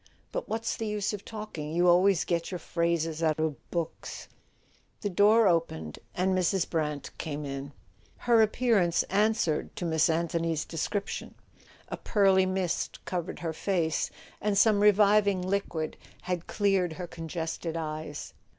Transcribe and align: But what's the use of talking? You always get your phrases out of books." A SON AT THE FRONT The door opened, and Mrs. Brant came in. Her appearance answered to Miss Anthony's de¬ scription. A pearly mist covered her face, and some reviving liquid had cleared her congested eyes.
But 0.31 0.49
what's 0.49 0.75
the 0.77 0.87
use 0.87 1.13
of 1.13 1.23
talking? 1.23 1.73
You 1.73 1.87
always 1.87 2.25
get 2.25 2.49
your 2.49 2.57
phrases 2.57 3.21
out 3.21 3.39
of 3.39 3.69
books." 3.69 4.23
A 4.23 4.23
SON 4.23 4.31
AT 4.31 4.31
THE 4.31 4.31
FRONT 4.31 5.03
The 5.03 5.09
door 5.15 5.47
opened, 5.47 5.99
and 6.15 6.35
Mrs. 6.35 6.67
Brant 6.67 7.15
came 7.19 7.45
in. 7.45 7.71
Her 8.17 8.41
appearance 8.41 9.03
answered 9.11 9.75
to 9.75 9.85
Miss 9.85 10.09
Anthony's 10.09 10.65
de¬ 10.65 10.79
scription. 10.79 11.35
A 11.89 11.97
pearly 11.97 12.47
mist 12.47 12.97
covered 13.05 13.41
her 13.41 13.53
face, 13.53 14.09
and 14.41 14.57
some 14.57 14.79
reviving 14.79 15.43
liquid 15.43 15.97
had 16.23 16.47
cleared 16.47 16.93
her 16.93 17.05
congested 17.05 17.77
eyes. 17.77 18.33